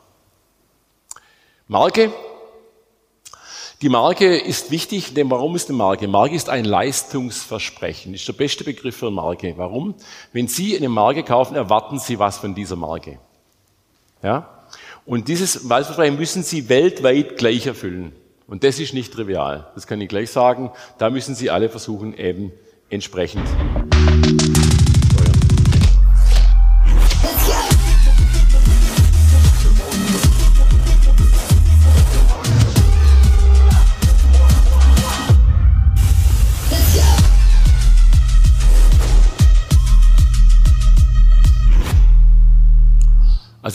[1.68, 2.12] Marke.
[3.82, 6.08] Die Marke ist wichtig, denn warum ist eine Marke?
[6.08, 8.14] Marke ist ein Leistungsversprechen.
[8.14, 9.52] Ist der beste Begriff für eine Marke.
[9.58, 9.94] Warum?
[10.32, 13.18] Wenn Sie eine Marke kaufen, erwarten Sie was von dieser Marke.
[14.22, 14.48] Ja?
[15.04, 18.12] Und dieses Wahlversprechen müssen Sie weltweit gleich erfüllen.
[18.46, 19.70] Und das ist nicht trivial.
[19.74, 20.70] Das kann ich gleich sagen.
[20.96, 22.52] Da müssen Sie alle versuchen, eben
[22.88, 23.46] entsprechend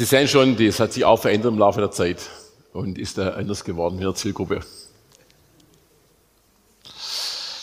[0.02, 2.28] Sie sehen schon, das hat sich auch verändert im Laufe der Zeit
[2.74, 4.62] und ist da anders geworden in der Zielgruppe.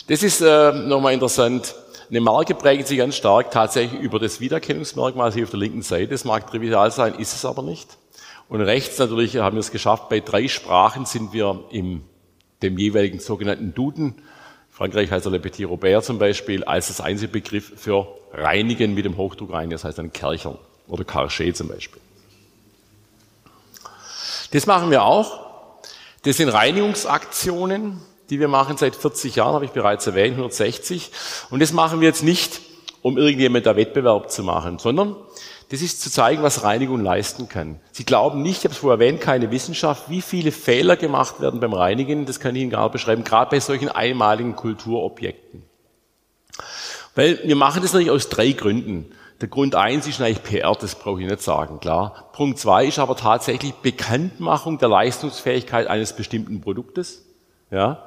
[0.07, 1.75] Das ist äh, nochmal interessant.
[2.09, 6.07] Eine Marke prägt sich ganz stark tatsächlich über das Wiedererkennungsmerkmal hier auf der linken Seite.
[6.07, 7.97] Das mag trivial sein, ist es aber nicht.
[8.47, 12.03] Und rechts natürlich haben wir es geschafft, bei drei Sprachen sind wir im
[12.61, 14.15] dem jeweiligen sogenannten Duden.
[14.69, 19.03] Frankreich heißt er Le Petit Robert zum Beispiel, als das einzige Begriff für Reinigen mit
[19.03, 22.01] dem Hochdruck rein, das heißt dann Kerchern oder Karché zum Beispiel.
[24.51, 25.39] Das machen wir auch.
[26.23, 31.11] Das sind Reinigungsaktionen, die wir machen seit 40 Jahren, habe ich bereits erwähnt, 160.
[31.49, 32.61] Und das machen wir jetzt nicht,
[33.01, 35.15] um irgendjemand da Wettbewerb zu machen, sondern
[35.69, 37.79] das ist zu zeigen, was Reinigung leisten kann.
[37.91, 41.59] Sie glauben nicht, ich habe es vorher erwähnt, keine Wissenschaft, wie viele Fehler gemacht werden
[41.59, 45.63] beim Reinigen, das kann ich Ihnen gar nicht beschreiben, gerade bei solchen einmaligen Kulturobjekten.
[47.15, 49.11] Weil wir machen das natürlich aus drei Gründen.
[49.41, 52.29] Der Grund eins ist eigentlich PR, das brauche ich nicht sagen, klar.
[52.33, 57.23] Punkt zwei ist aber tatsächlich Bekanntmachung der Leistungsfähigkeit eines bestimmten Produktes.
[57.71, 58.03] Ja.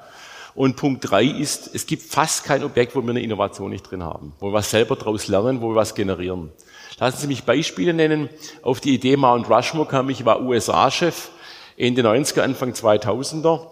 [0.54, 4.02] Und Punkt drei ist, es gibt fast kein Objekt, wo wir eine Innovation nicht drin
[4.02, 6.50] haben, wo wir was selber daraus lernen, wo wir was generieren.
[6.98, 8.28] Lassen Sie mich Beispiele nennen.
[8.62, 11.30] Auf die Idee Mount Rushmore kam ich, war USA-Chef
[11.78, 13.68] Ende 90er, Anfang 2000er.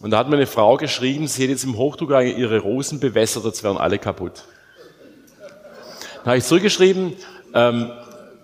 [0.00, 3.44] Und da hat mir eine Frau geschrieben, sie hätte jetzt im Hochdruck ihre Rosen bewässert,
[3.44, 4.44] jetzt wären alle kaputt.
[6.28, 7.16] Da habe ich zurückgeschrieben,
[7.54, 7.90] ähm,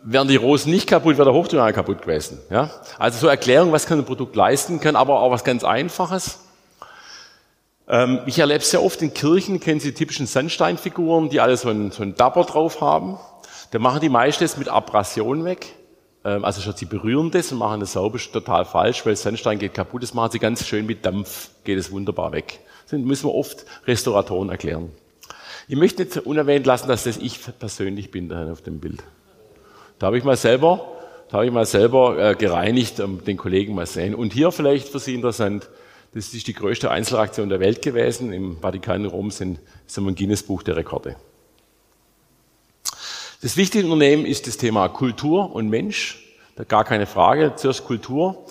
[0.05, 2.39] wären die Rosen nicht kaputt, wäre der Hochdruck kaputt gewesen.
[2.49, 2.71] Ja?
[2.99, 6.39] Also so Erklärung, was kann ein Produkt leisten, kann aber auch was ganz Einfaches.
[7.87, 11.59] Ähm, ich erlebe es sehr oft in Kirchen, kennen Sie die typischen Sandsteinfiguren, die alle
[11.59, 13.19] so einen, so einen Dabber drauf haben.
[13.71, 15.67] Da machen die meistens mit Abrasion weg.
[16.25, 19.59] Ähm, also schon, sie berühren das und machen das sauber, ist total falsch, weil Sandstein
[19.59, 20.03] geht kaputt.
[20.03, 22.61] Das machen sie ganz schön mit Dampf, geht es wunderbar weg.
[22.91, 24.91] Das müssen wir oft Restauratoren erklären.
[25.67, 29.03] Ich möchte nicht unerwähnt lassen, dass das ich persönlich bin da auf dem Bild.
[29.99, 30.87] Da habe ich mal selber,
[31.31, 34.15] da habe ich mal selber äh, gereinigt, um den Kollegen mal sehen.
[34.15, 35.69] Und hier vielleicht für Sie interessant,
[36.13, 38.33] das ist die größte Einzelaktion der Welt gewesen.
[38.33, 41.17] Im Vatikan in Rom sind, sind wir Guinness-Buch der Rekorde.
[43.41, 46.25] Das wichtige Unternehmen ist das Thema Kultur und Mensch.
[46.57, 47.55] Da gar keine Frage.
[47.57, 48.45] Zuerst Kultur.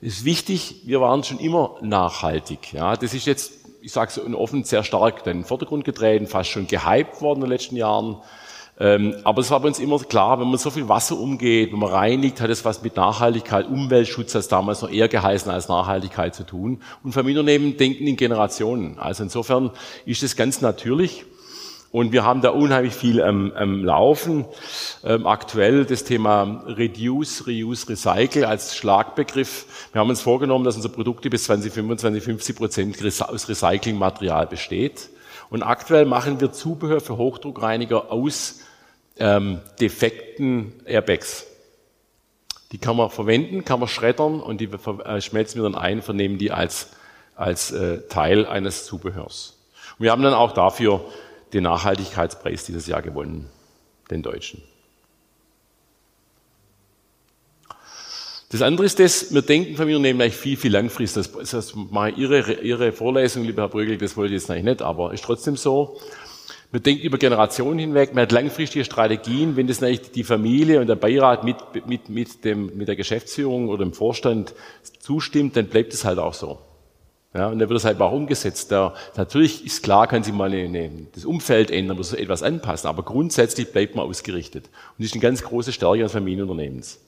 [0.00, 0.82] Das ist wichtig.
[0.84, 2.72] Wir waren schon immer nachhaltig.
[2.72, 3.55] Ja, das ist jetzt
[3.86, 7.42] ich sage es offen, sehr stark in den Vordergrund getreten, fast schon gehypt worden in
[7.42, 8.16] den letzten Jahren.
[8.80, 11.78] Ähm, aber es war bei uns immer klar, wenn man so viel Wasser umgeht, wenn
[11.78, 16.34] man reinigt, hat es was mit Nachhaltigkeit, Umweltschutz, das damals noch eher geheißen als Nachhaltigkeit
[16.34, 16.82] zu tun.
[17.04, 18.98] Und Familienunternehmen denken in Generationen.
[18.98, 19.70] Also insofern
[20.04, 21.24] ist es ganz natürlich.
[21.96, 24.44] Und wir haben da unheimlich viel am, am Laufen.
[25.02, 29.88] Ähm, aktuell das Thema Reduce, Reuse, Recycle als Schlagbegriff.
[29.92, 35.08] Wir haben uns vorgenommen, dass unsere Produkte bis 2025 50 Prozent aus Recyclingmaterial besteht.
[35.48, 38.60] Und aktuell machen wir Zubehör für Hochdruckreiniger aus
[39.18, 41.46] ähm, defekten Airbags.
[42.72, 46.36] Die kann man verwenden, kann man schreddern und die äh, schmelzen wir dann ein, vernehmen
[46.36, 46.90] die als,
[47.36, 49.54] als äh, Teil eines Zubehörs.
[49.98, 51.00] Und wir haben dann auch dafür
[51.56, 53.48] den Nachhaltigkeitspreis dieses Jahr gewonnen,
[54.10, 54.62] den Deutschen.
[58.50, 61.26] Das andere ist das, wir denken von mir eigentlich viel, viel langfristig.
[61.32, 64.82] Das ist mal Ihre, Ihre Vorlesung, lieber Herr Brügel, das wollte ich jetzt eigentlich nicht,
[64.82, 65.98] aber ist trotzdem so.
[66.72, 69.56] Man denkt über Generationen hinweg, man hat langfristige Strategien.
[69.56, 73.68] Wenn das natürlich die Familie und der Beirat mit, mit, mit, dem, mit der Geschäftsführung
[73.68, 74.54] oder dem Vorstand
[75.00, 76.58] zustimmt, dann bleibt es halt auch so.
[77.36, 78.72] Ja, und dann wird es halt auch umgesetzt.
[78.72, 83.02] Da, natürlich ist klar, kann sich mal eine, das Umfeld ändern, muss etwas anpassen, aber
[83.02, 84.66] grundsätzlich bleibt man ausgerichtet.
[84.66, 86.98] Und das ist eine ganz große Stärke eines Familienunternehmens.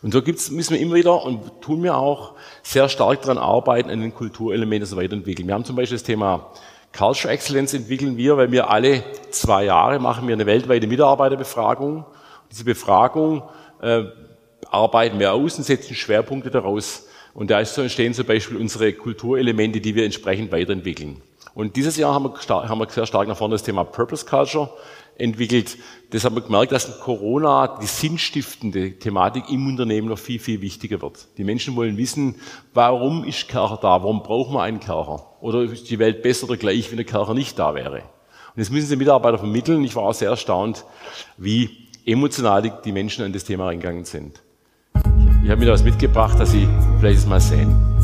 [0.00, 3.90] Und so gibt's, müssen wir immer wieder und tun wir auch sehr stark daran arbeiten,
[3.90, 5.48] an den Kulturelementen so weiterentwickeln.
[5.48, 6.52] Wir haben zum Beispiel das Thema
[6.96, 12.04] Culture Excellence entwickeln wir, weil wir alle zwei Jahre machen wir eine weltweite Mitarbeiterbefragung.
[12.52, 13.42] Diese Befragung
[13.82, 14.04] äh,
[14.70, 17.05] arbeiten wir aus und setzen Schwerpunkte daraus.
[17.36, 21.20] Und da entstehen zum Beispiel unsere Kulturelemente, die wir entsprechend weiterentwickeln.
[21.54, 24.70] Und dieses Jahr haben wir, haben wir sehr stark nach vorne das Thema Purpose Culture
[25.18, 25.76] entwickelt.
[26.12, 31.02] Das haben wir gemerkt, dass Corona die sinnstiftende Thematik im Unternehmen noch viel, viel wichtiger
[31.02, 31.28] wird.
[31.36, 32.36] Die Menschen wollen wissen,
[32.72, 34.02] warum ist Kercher da?
[34.02, 35.26] Warum brauchen wir einen Kercher?
[35.42, 37.96] Oder ist die Welt besser oder gleich, wenn der Kercher nicht da wäre?
[37.96, 39.84] Und das müssen die Mitarbeiter vermitteln.
[39.84, 40.86] Ich war auch sehr erstaunt,
[41.36, 44.40] wie emotional die Menschen an das Thema reingegangen sind.
[45.46, 47.95] Ich habe mir das mitgebracht, dass Sie vielleicht es mal sehen.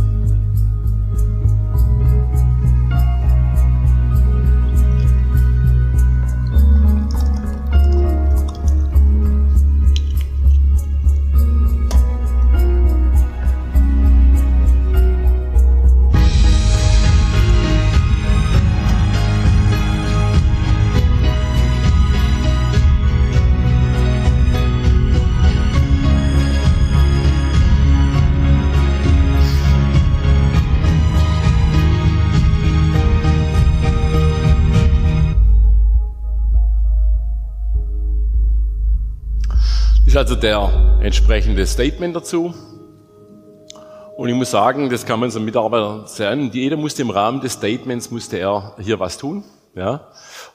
[40.12, 42.52] Ist also der entsprechende Statement dazu.
[44.18, 47.54] Und ich muss sagen, das kann man so Mitarbeiter sagen, jeder musste im Rahmen des
[47.54, 49.42] Statements, musste er hier was tun.
[49.74, 50.08] Ja?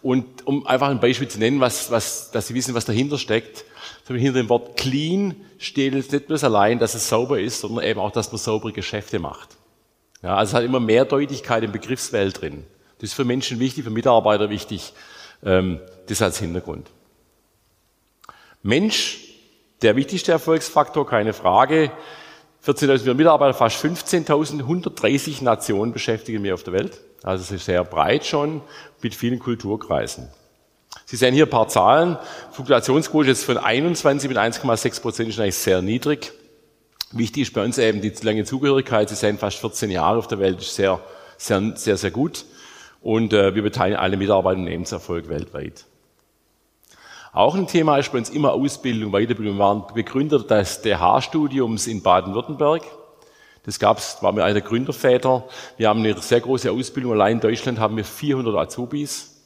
[0.04, 3.66] Und um einfach ein Beispiel zu nennen, was, was, dass Sie wissen, was dahinter steckt,
[4.06, 8.00] hinter dem Wort clean steht jetzt nicht bloß allein, dass es sauber ist, sondern eben
[8.00, 9.58] auch, dass man saubere Geschäfte macht.
[10.22, 12.64] Ja, also es hat immer mehr Deutlichkeit im Begriffswelt drin.
[13.00, 14.94] Das ist für Menschen wichtig, für Mitarbeiter wichtig.
[15.44, 16.92] Ähm, das als Hintergrund.
[18.62, 19.24] Mensch
[19.82, 21.92] der wichtigste Erfolgsfaktor, keine Frage.
[22.66, 27.00] 14.000 Mitarbeiter, fast 15.000, 130 Nationen beschäftigen wir auf der Welt.
[27.24, 28.62] Also es ist sehr breit schon
[29.02, 30.30] mit vielen Kulturkreisen.
[31.06, 32.18] Sie sehen hier ein paar Zahlen.
[32.52, 36.34] Fluktuationsquote ist von 21 mit 1,6 Prozent ist eigentlich sehr niedrig.
[37.12, 39.08] Wichtig ist bei uns eben die lange Zugehörigkeit.
[39.08, 41.00] Sie sehen fast 14 Jahre auf der Welt, ist sehr,
[41.38, 42.46] sehr, sehr, sehr gut.
[43.02, 45.86] Und äh, wir beteiligen alle Mitarbeiter im Lebenserfolg weltweit.
[47.38, 49.58] Auch ein Thema ist bei uns immer Ausbildung, Weiterbildung.
[49.58, 52.82] Wir waren Begründer des DH-Studiums in Baden-Württemberg.
[53.64, 55.44] Das gab's, war mir einer der Gründerväter.
[55.78, 57.12] Wir haben eine sehr große Ausbildung.
[57.12, 59.40] Allein in Deutschland haben wir 400 Azubis,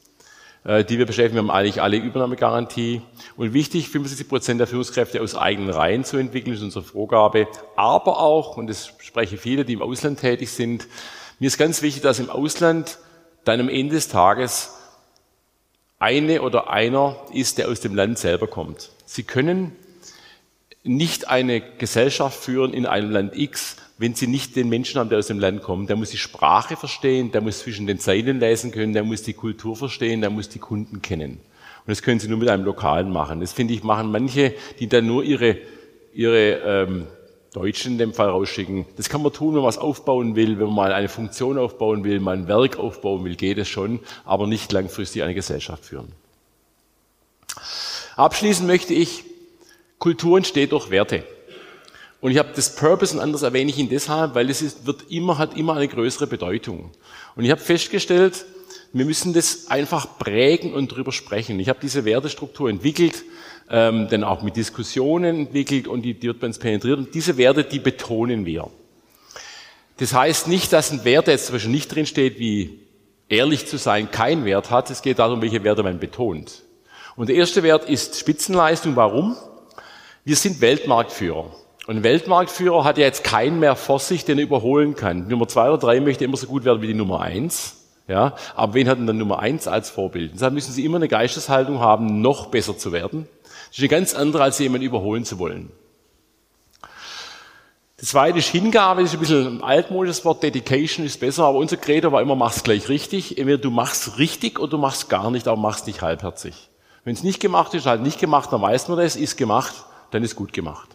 [0.64, 1.34] äh, die wir beschäftigen.
[1.34, 3.02] Wir haben eigentlich alle Übernahmegarantie.
[3.36, 7.46] Und wichtig, 75 Prozent der Führungskräfte aus eigenen Reihen zu entwickeln, ist unsere Vorgabe.
[7.76, 10.88] Aber auch, und das sprechen viele, die im Ausland tätig sind,
[11.38, 12.96] mir ist ganz wichtig, dass im Ausland
[13.44, 14.78] dann am Ende des Tages
[16.02, 18.90] eine oder einer ist, der aus dem Land selber kommt.
[19.06, 19.72] Sie können
[20.82, 25.20] nicht eine Gesellschaft führen in einem Land X, wenn Sie nicht den Menschen haben, der
[25.20, 25.88] aus dem Land kommt.
[25.88, 29.32] Der muss die Sprache verstehen, der muss zwischen den Zeilen lesen können, der muss die
[29.32, 31.34] Kultur verstehen, der muss die Kunden kennen.
[31.34, 33.38] Und das können Sie nur mit einem Lokalen machen.
[33.38, 35.56] Das finde ich, machen manche, die dann nur ihre,
[36.12, 37.06] ihre ähm,
[37.52, 38.86] Deutschen in dem Fall rausschicken.
[38.96, 42.02] Das kann man tun, wenn man was aufbauen will, wenn man mal eine Funktion aufbauen
[42.02, 46.12] will, mal ein Werk aufbauen will, geht es schon, aber nicht langfristig eine Gesellschaft führen.
[48.16, 49.24] Abschließend möchte ich,
[49.98, 51.24] Kultur entsteht durch Werte.
[52.22, 55.10] Und ich habe das Purpose und anders erwähne ich ihn deshalb, weil es ist, wird
[55.10, 56.90] immer, hat immer eine größere Bedeutung.
[57.34, 58.46] Und ich habe festgestellt,
[58.92, 61.58] wir müssen das einfach prägen und drüber sprechen.
[61.60, 63.24] Ich habe diese Wertestruktur entwickelt,
[63.70, 66.98] ähm, dann auch mit Diskussionen entwickelt und die, die wird bei uns penetriert.
[66.98, 68.68] Und diese Werte, die betonen wir.
[69.96, 72.80] Das heißt nicht, dass ein Wert, der jetzt zum Beispiel nicht drin steht, wie
[73.28, 74.90] ehrlich zu sein, keinen Wert hat.
[74.90, 76.62] Es geht darum, welche Werte man betont.
[77.16, 78.96] Und der erste Wert ist Spitzenleistung.
[78.96, 79.36] Warum?
[80.24, 81.50] Wir sind Weltmarktführer.
[81.86, 85.28] Und ein Weltmarktführer hat ja jetzt keinen mehr vor sich, den er überholen kann.
[85.28, 87.81] Nummer zwei oder drei möchte immer so gut werden wie die Nummer eins.
[88.08, 90.32] Ja, aber wen hat denn dann Nummer eins als Vorbild?
[90.34, 93.28] Deshalb müssen Sie immer eine Geisteshaltung haben, noch besser zu werden.
[93.68, 95.70] Das ist eine ganz andere, als jemanden überholen zu wollen.
[98.02, 101.58] Das zweite ist Hingabe, das ist ein bisschen ein altmodisches Wort, Dedication ist besser, aber
[101.58, 103.38] unser Credo war immer, mach's gleich richtig.
[103.38, 106.68] Entweder du machst richtig oder du machst gar nicht, aber machst nicht halbherzig.
[107.04, 110.24] Wenn es nicht gemacht ist, halt nicht gemacht, dann weiß man das, ist gemacht, dann
[110.24, 110.88] ist gut gemacht.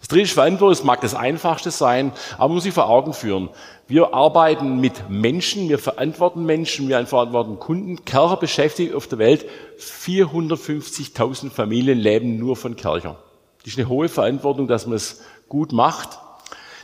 [0.00, 3.50] Das dritte Verantwortung, das mag das einfachste sein, aber muss sich vor Augen führen.
[3.86, 8.04] Wir arbeiten mit Menschen, wir verantworten Menschen, wir verantworten Kunden.
[8.06, 9.44] Kercher beschäftigt auf der Welt
[9.78, 13.16] 450.000 Familien leben nur von Kercher.
[13.58, 15.20] Das ist eine hohe Verantwortung, dass man es
[15.50, 16.18] gut macht.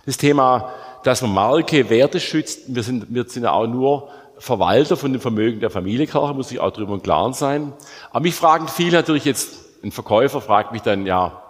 [0.04, 0.70] Das Thema,
[1.02, 2.74] dass man Marke, Werte schützt.
[2.74, 6.52] Wir sind, wir sind ja auch nur Verwalter von dem Vermögen der Familie Kercher, muss
[6.52, 7.72] ich auch darüber im Klaren sein.
[8.10, 11.42] Aber mich fragen viele natürlich jetzt, ein Verkäufer fragt mich dann, ja,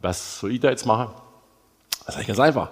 [0.00, 1.12] was soll ich da jetzt machen?
[2.06, 2.70] Das ist ganz einfach.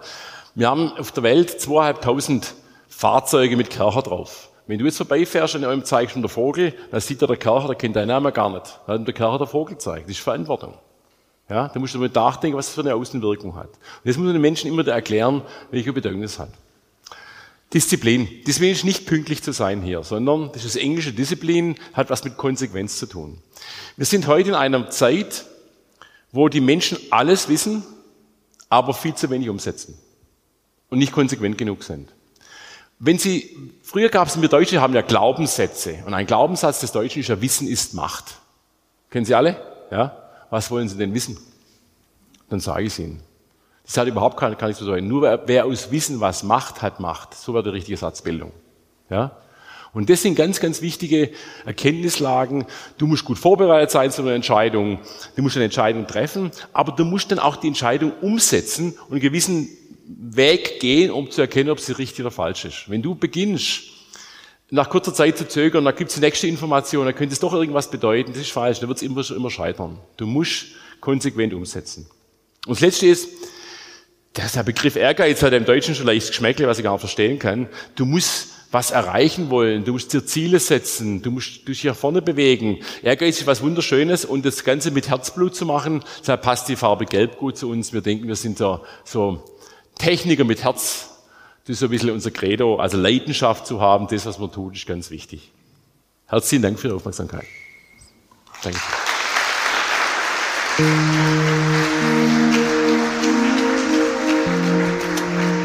[0.54, 2.54] Wir haben auf der Welt zweieinhalbtausend
[2.88, 4.48] Fahrzeuge mit Kercher drauf.
[4.66, 7.68] Wenn du jetzt vorbeifährst und einem zeigst schon der Vogel, dann sieht er der Kercher,
[7.68, 8.80] der kennt deinen Namen gar nicht.
[8.86, 10.06] Dann hat der Kercher der Vogel zeigt.
[10.06, 10.74] Das ist Verantwortung.
[11.48, 13.68] Ja, da musst du mal nachdenken, was das für eine Außenwirkung hat.
[13.68, 16.50] Und das muss man den Menschen immer erklären, welche Bedeutung das hat.
[17.72, 18.28] Disziplin.
[18.46, 22.36] Disziplin ist nicht pünktlich zu sein hier, sondern das ist englische Disziplin, hat was mit
[22.36, 23.38] Konsequenz zu tun.
[23.96, 25.46] Wir sind heute in einer Zeit,
[26.36, 27.82] wo die Menschen alles wissen,
[28.68, 29.98] aber viel zu wenig umsetzen
[30.90, 32.12] und nicht konsequent genug sind.
[32.98, 37.20] Wenn Sie, früher gab es, wir Deutsche haben ja Glaubenssätze und ein Glaubenssatz des Deutschen
[37.20, 38.36] ist ja Wissen ist Macht.
[39.10, 39.56] Kennen Sie alle?
[39.90, 40.16] Ja?
[40.50, 41.38] Was wollen Sie denn wissen?
[42.48, 43.22] Dann sage ich es Ihnen.
[43.84, 45.06] Das hat überhaupt gar nicht zu tun.
[45.06, 47.34] Nur wer, wer aus Wissen was macht, hat Macht.
[47.34, 48.52] So war die richtige Satzbildung.
[49.10, 49.36] Ja?
[49.96, 51.30] Und das sind ganz, ganz wichtige
[51.64, 52.66] Erkenntnislagen.
[52.98, 54.98] Du musst gut vorbereitet sein zu einer Entscheidung.
[55.36, 59.20] Du musst eine Entscheidung treffen, aber du musst dann auch die Entscheidung umsetzen und einen
[59.22, 59.70] gewissen
[60.06, 62.90] Weg gehen, um zu erkennen, ob sie richtig oder falsch ist.
[62.90, 63.84] Wenn du beginnst,
[64.68, 67.54] nach kurzer Zeit zu zögern, dann gibt es die nächste Information, dann könnte es doch
[67.54, 69.98] irgendwas bedeuten, das ist falsch, dann wird es immer, immer scheitern.
[70.18, 70.66] Du musst
[71.00, 72.06] konsequent umsetzen.
[72.66, 73.28] Und das Letzte ist,
[74.36, 77.70] der Begriff Ehrgeiz hat im Deutschen schon leicht Geschmäckle, was ich gar nicht verstehen kann.
[77.94, 82.22] Du musst was erreichen wollen, du musst dir Ziele setzen, du musst dich hier vorne
[82.22, 82.78] bewegen.
[83.02, 87.06] Ehrgeiz ist was Wunderschönes und das Ganze mit Herzblut zu machen, deshalb passt die Farbe
[87.06, 87.92] Gelb gut zu uns.
[87.92, 89.42] Wir denken, wir sind ja so
[89.98, 91.10] Techniker mit Herz.
[91.64, 94.76] Das ist so ein bisschen unser Credo, also Leidenschaft zu haben, das, was man tut,
[94.76, 95.50] ist ganz wichtig.
[96.26, 97.44] Herzlichen Dank für Ihre Aufmerksamkeit.
[98.62, 98.78] Danke.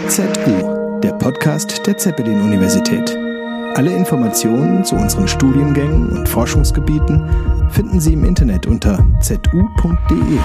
[0.08, 0.61] ZU,
[1.32, 3.18] Podcast der Zeppelin-Universität.
[3.76, 7.24] Alle Informationen zu unseren Studiengängen und Forschungsgebieten
[7.70, 10.40] finden Sie im Internet unter zu.de.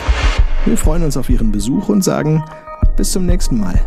[0.65, 2.45] Wir freuen uns auf Ihren Besuch und sagen
[2.97, 3.81] bis zum nächsten Mal.